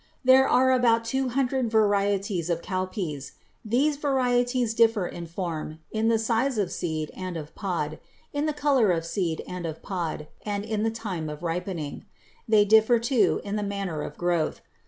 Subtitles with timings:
[0.23, 3.33] There are about two hundred varieties of cowpeas.
[3.63, 7.99] These varieties differ in form, in the size of seed and of pod,
[8.33, 12.03] in the color of seed and of pod, and in the time of ripening.
[12.47, 14.61] They differ, too, in the manner of growth.